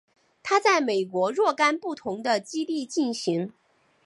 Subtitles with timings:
[0.41, 3.53] 它在美国若干不同的基地进行。